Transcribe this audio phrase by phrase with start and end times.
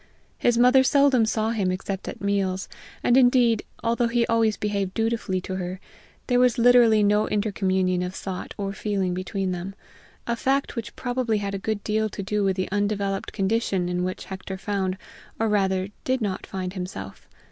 [0.39, 2.67] His mother seldom saw him except at meals,
[3.03, 5.79] and, indeed, although he always behaved dutifully to her,
[6.25, 9.75] there was literally no intercommunion of thought or feeling between them
[10.25, 14.03] a fact which probably had a good deal to do with the undeveloped condition in
[14.03, 14.97] which Hector found,
[15.39, 17.27] or rather, did not find himself.